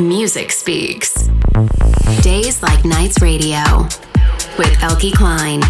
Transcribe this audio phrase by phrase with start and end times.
[0.00, 1.28] Music Speaks.
[2.22, 3.60] Days Like Nights Radio
[4.56, 5.62] with Eelke Kleijn.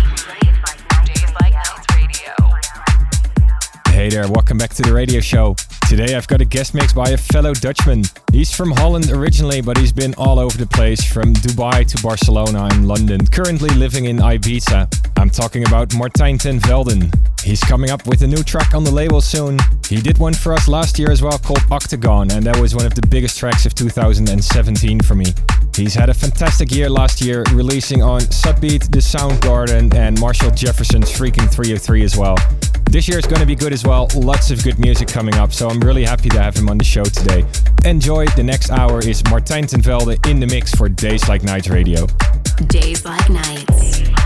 [3.89, 5.57] Hey there, welcome back to the radio show.
[5.91, 8.05] Today I've got a guest mix by a fellow Dutchman.
[8.31, 12.69] He's from Holland originally, but he's been all over the place from Dubai to Barcelona
[12.71, 14.87] and London, currently living in Ibiza.
[15.17, 17.13] I'm talking about Martijn ten Velden.
[17.43, 19.59] He's coming up with a new track on the label soon.
[19.89, 22.87] He did one for us last year as well called Octagon, and that was one
[22.87, 25.27] of the biggest tracks of 2017 for me.
[25.75, 31.11] He's had a fantastic year last year, releasing on Subbeat, The Soundgarden, and Marshall Jefferson's
[31.11, 32.37] Freaking 303 as well.
[32.91, 34.09] This year is going to be good as well.
[34.17, 36.83] Lots of good music coming up, so I'm really happy to have him on the
[36.83, 37.45] show today.
[37.85, 38.27] Enjoy.
[38.27, 39.81] The next hour is Martijn ten
[40.29, 42.07] in the mix for Days Like Nights Radio.
[42.67, 44.20] Days Like Nights.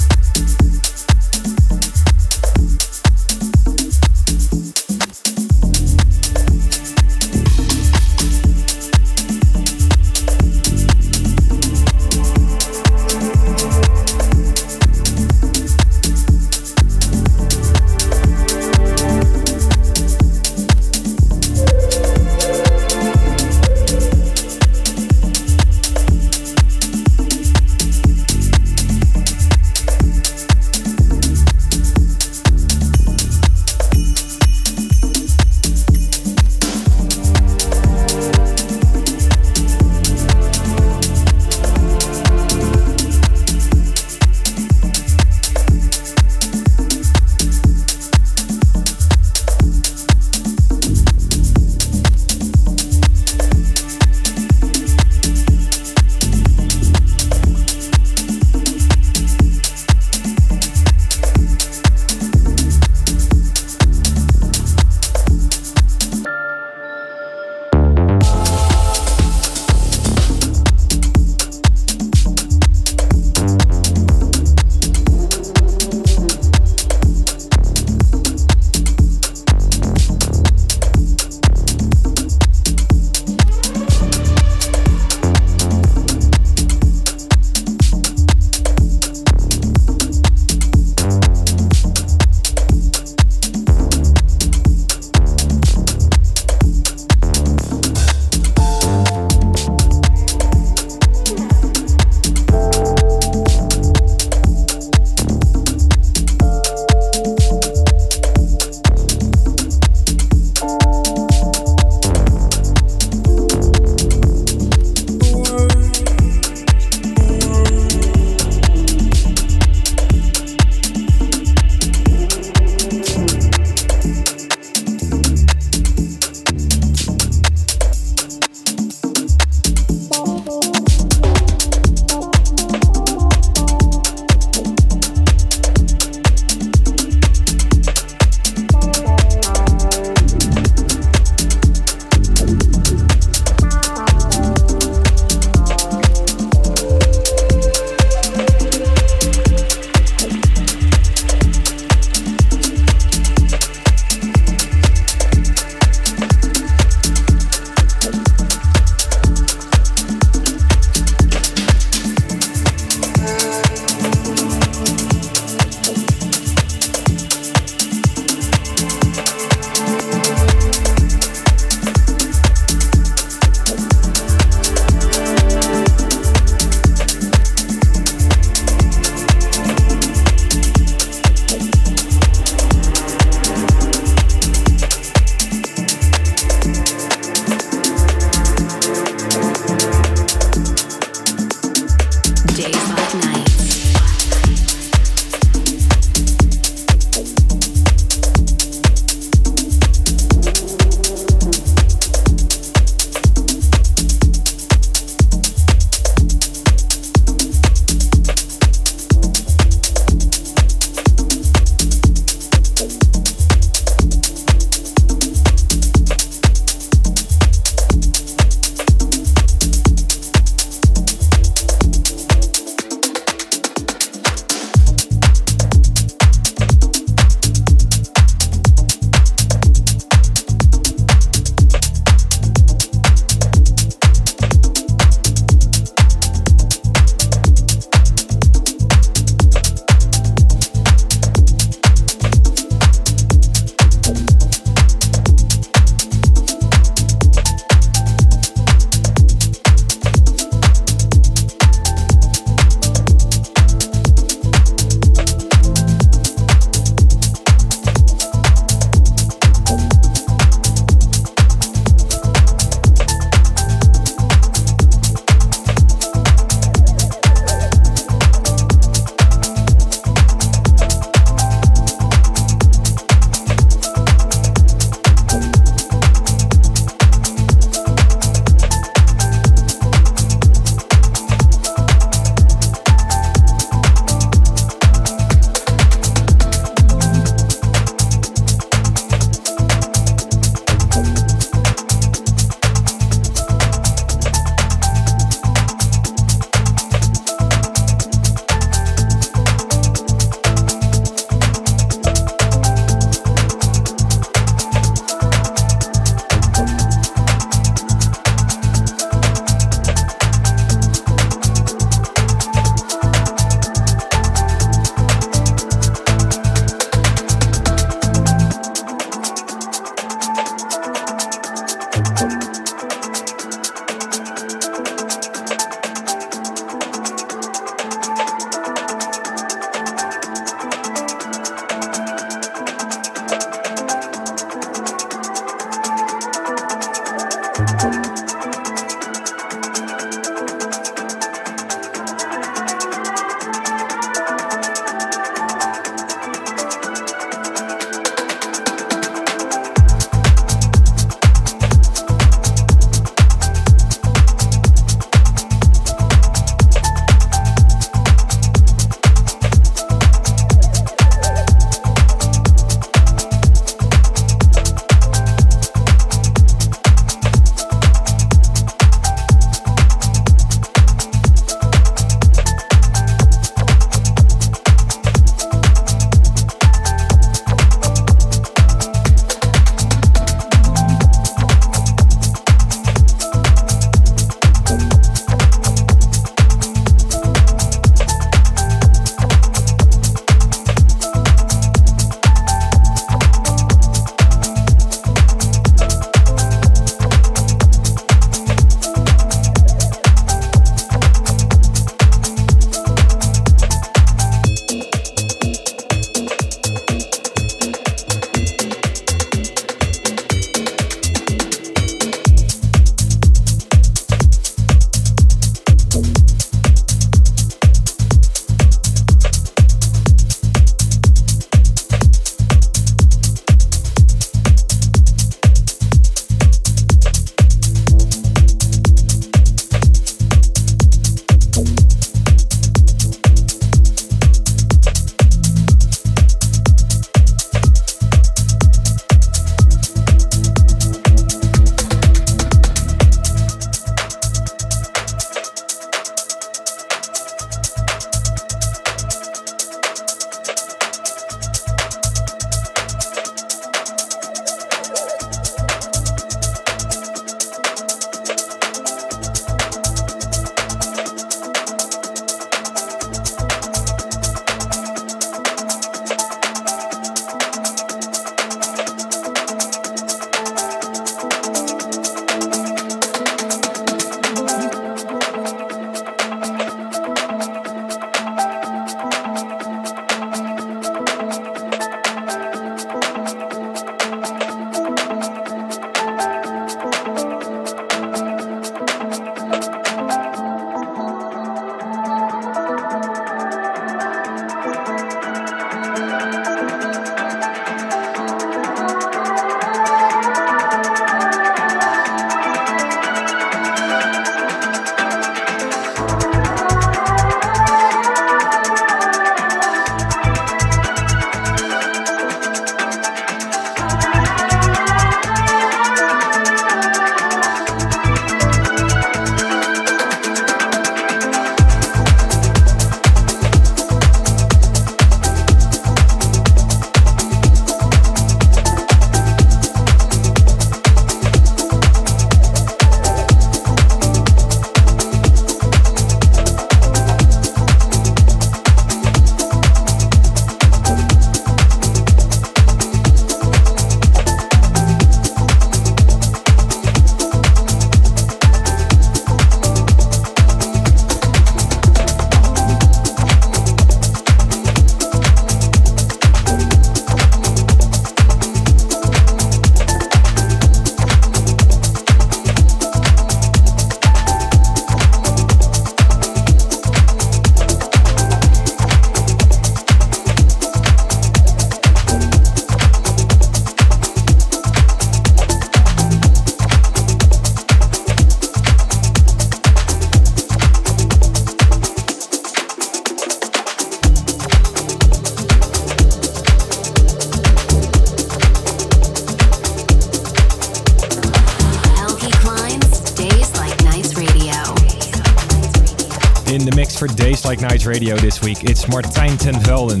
[597.52, 598.64] Like Nights Radio this week.
[598.64, 600.00] It's Martijn ten Velden.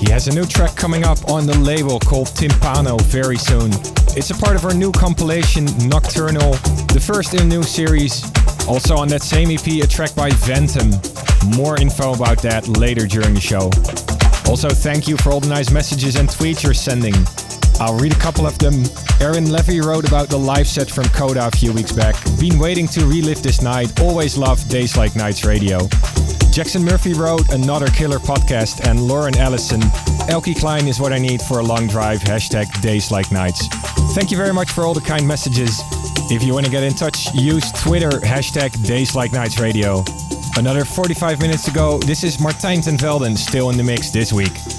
[0.00, 3.70] He has a new track coming up on the label called Timpano very soon.
[4.16, 6.52] It's a part of our new compilation Nocturnal,
[6.94, 8.24] the first in a new series.
[8.66, 10.88] Also on that same EP, a track by Ventum.
[11.54, 13.68] More info about that later during the show.
[14.50, 17.14] Also, thank you for all the nice messages and tweets you're sending.
[17.78, 18.84] I'll read a couple of them.
[19.20, 22.16] Aaron Levy wrote about the live set from Coda a few weeks back.
[22.40, 24.00] Been waiting to relive this night.
[24.00, 25.90] Always loved Days Like Nights Radio.
[26.56, 29.78] Jackson Murphy wrote another killer podcast, and Lauren Ellison,
[30.30, 32.20] Eelke Kleijn is what I need for a long drive.
[32.20, 33.68] Hashtag Days Like Nights.
[34.14, 35.82] Thank you very much for all the kind messages.
[36.30, 40.02] If you want to get in touch, use Twitter hashtag Days Like Nights Radio.
[40.56, 41.98] Another 45 minutes to go.
[41.98, 44.75] This is Martijn ten Velden still in the mix this week.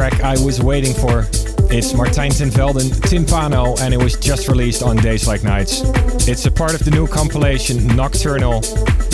[0.00, 1.26] I was waiting for.
[1.70, 5.82] It's Martijn ten Velden Timpano and it was just released on Days Like Nights.
[6.26, 8.64] It's a part of the new compilation Nocturnal.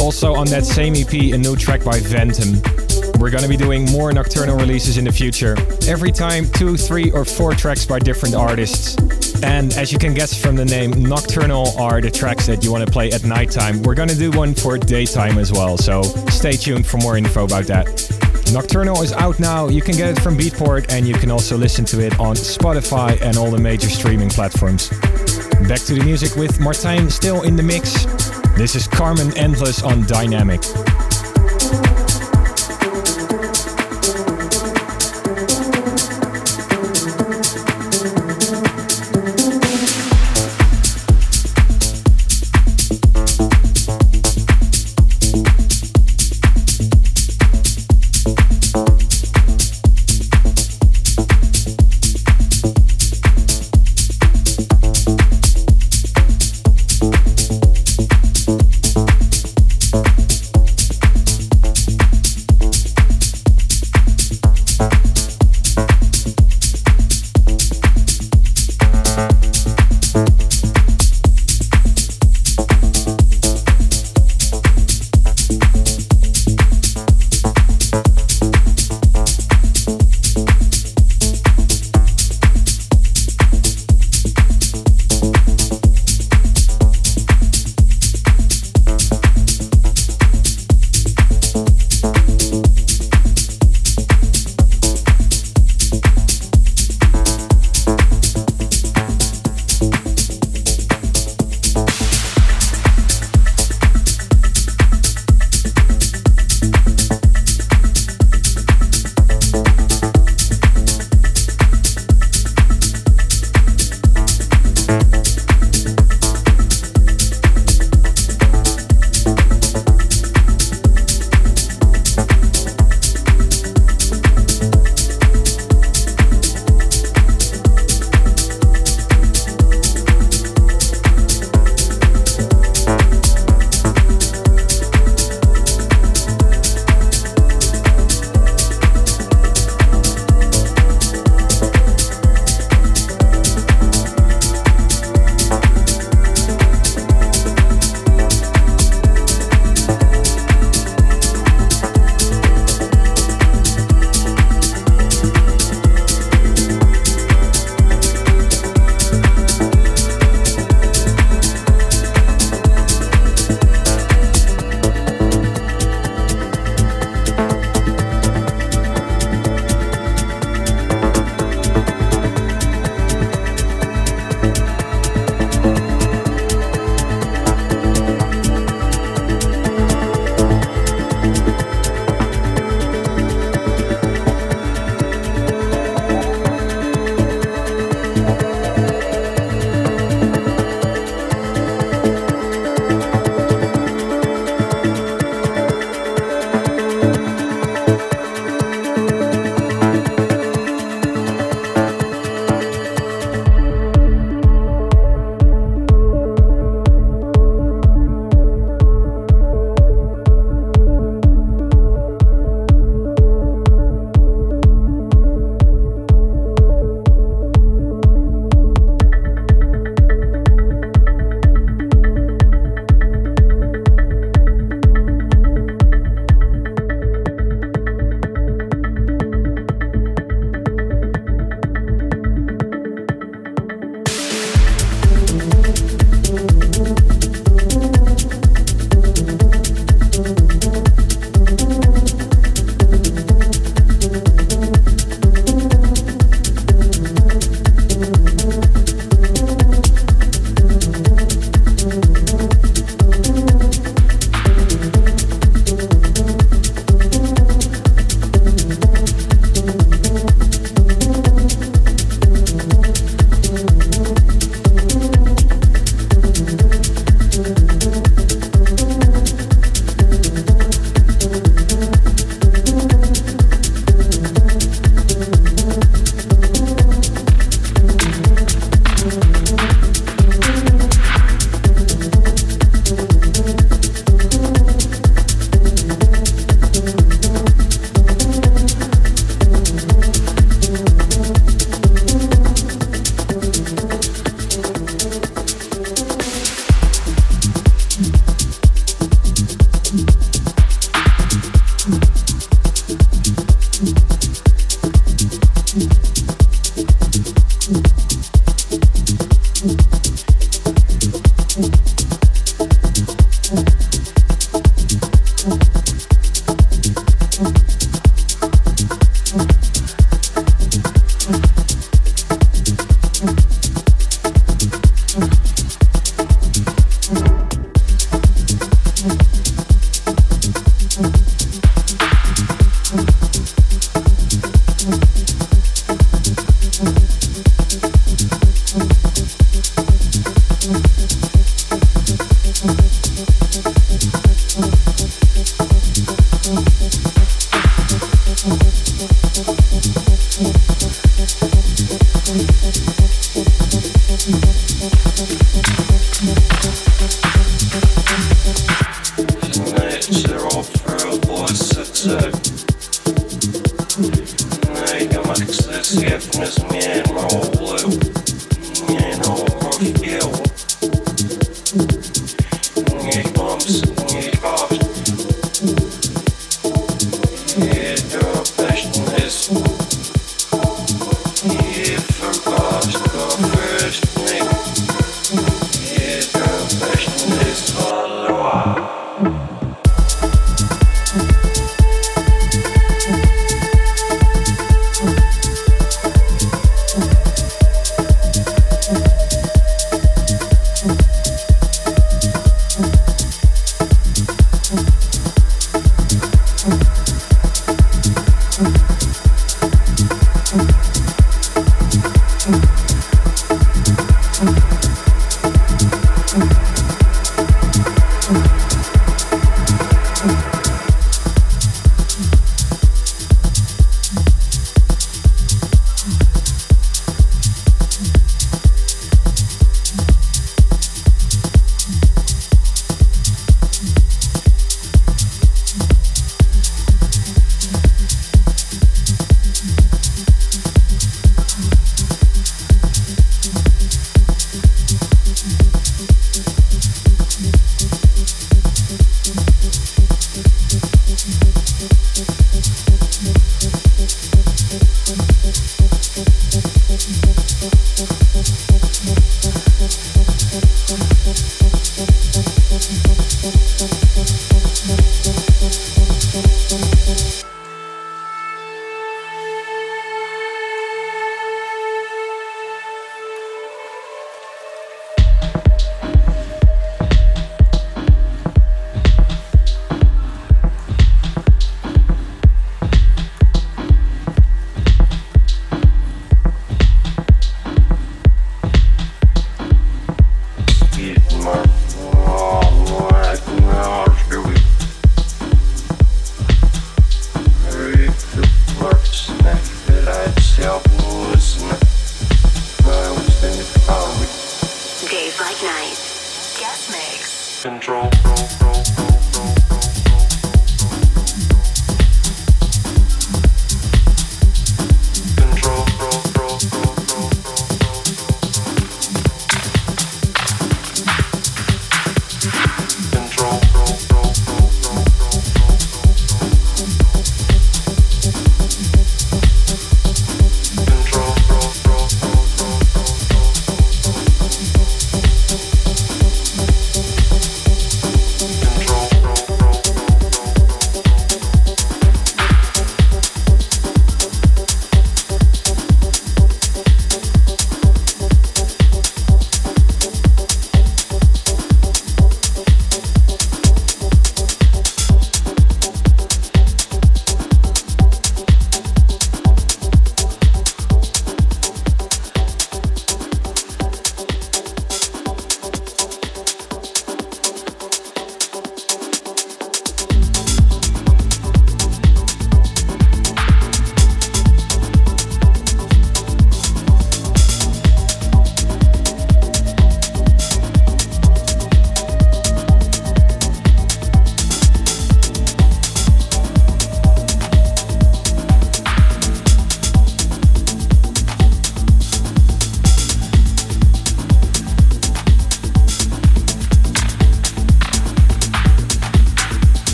[0.00, 2.62] Also on that same EP, a new track by Ventum.
[3.18, 5.56] We're gonna be doing more Nocturnal releases in the future.
[5.88, 8.96] Every time, two, three, or four tracks by different artists.
[9.42, 12.86] And as you can guess from the name, Nocturnal are the tracks that you want
[12.86, 13.82] to play at nighttime.
[13.82, 17.64] We're gonna do one for daytime as well, so stay tuned for more info about
[17.64, 18.15] that.
[18.52, 19.68] Nocturnal is out now.
[19.68, 23.20] You can get it from Beatport and you can also listen to it on Spotify
[23.20, 24.88] and all the major streaming platforms.
[25.68, 28.04] Back to the music with Martijn still in the mix.
[28.56, 30.95] This is Carmen Endless on Diynamic.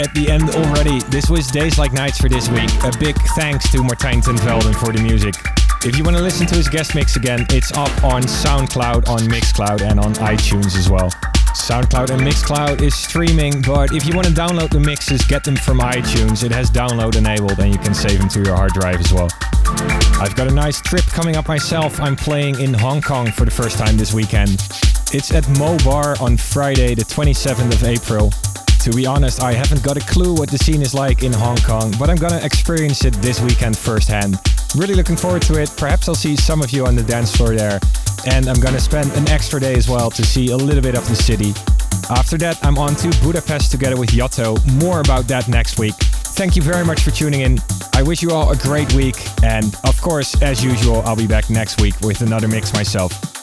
[0.00, 0.98] At the end already.
[1.10, 2.70] This was Days Like Nights for this week.
[2.82, 5.34] A big thanks to Martijn ten Velden for the music.
[5.84, 9.20] If you want to listen to his guest mix again, it's up on SoundCloud, on
[9.20, 11.10] Mixcloud, and on iTunes as well.
[11.52, 15.56] SoundCloud and Mixcloud is streaming, but if you want to download the mixes, get them
[15.56, 16.44] from iTunes.
[16.44, 19.28] It has download enabled and you can save them to your hard drive as well.
[20.20, 22.00] I've got a nice trip coming up myself.
[22.00, 24.52] I'm playing in Hong Kong for the first time this weekend.
[25.12, 28.30] It's at Mo Bar on Friday, the 27th of April.
[28.80, 31.58] To be honest, I haven't got a clue what the scene is like in Hong
[31.58, 34.38] Kong, but I'm gonna experience it this weekend firsthand.
[34.74, 35.70] Really looking forward to it.
[35.76, 37.78] Perhaps I'll see some of you on the dance floor there.
[38.24, 41.06] And I'm gonna spend an extra day as well to see a little bit of
[41.10, 41.52] the city.
[42.08, 44.56] After that, I'm on to Budapest together with Yotto.
[44.82, 45.94] More about that next week.
[46.34, 47.58] Thank you very much for tuning in.
[47.92, 49.16] I wish you all a great week.
[49.42, 53.39] And of course, as usual, I'll be back next week with another mix myself.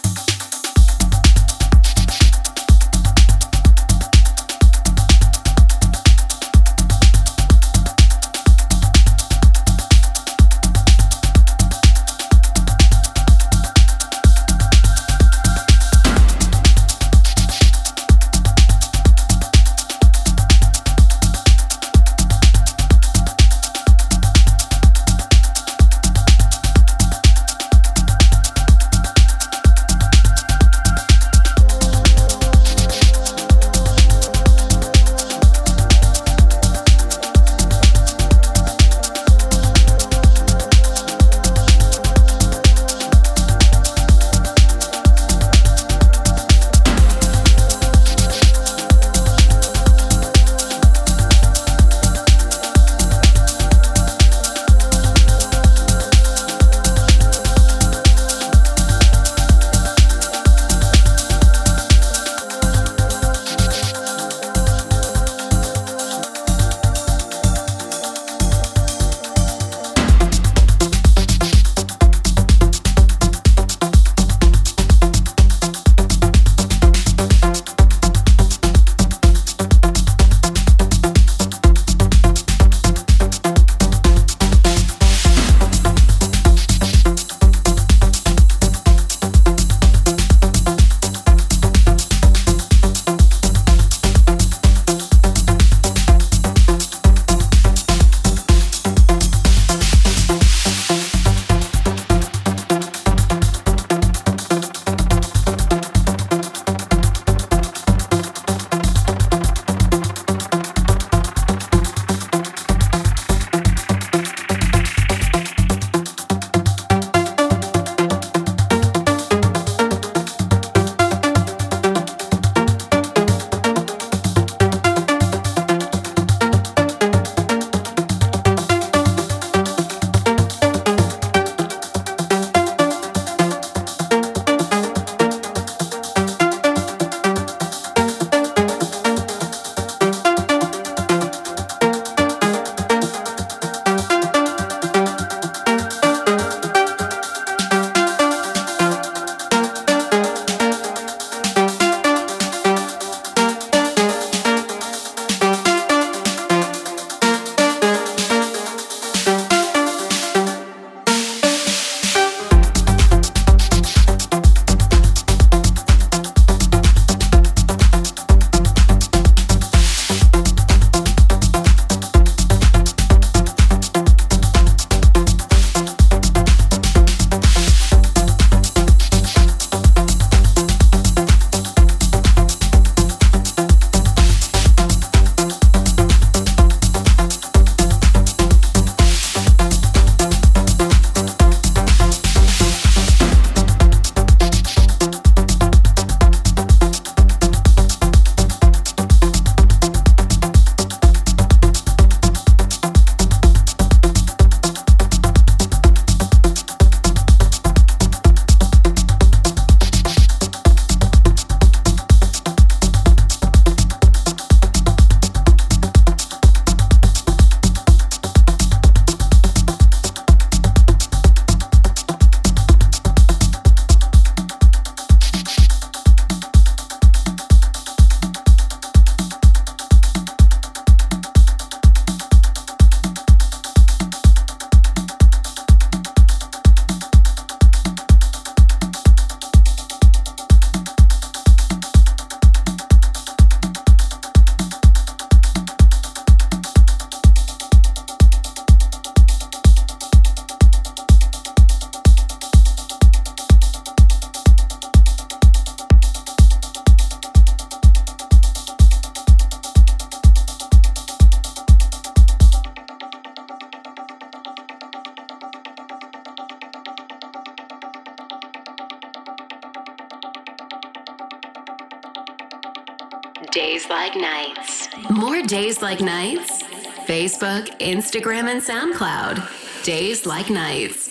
[275.88, 276.64] Like Nights?
[277.08, 279.84] Facebook, Instagram, and SoundCloud.
[279.86, 281.07] Days Like Nights.